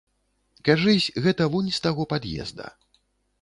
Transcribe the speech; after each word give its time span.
Кажысь, 0.69 1.09
гэта 1.25 1.47
вунь 1.57 1.69
з 1.77 1.83
таго 1.85 2.09
пад'езда. 2.15 2.67